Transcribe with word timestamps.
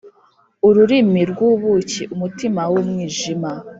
ururimi 0.67 1.21
rwubuki, 1.31 2.01
umutima 2.15 2.61
wumwijima. 2.71 3.49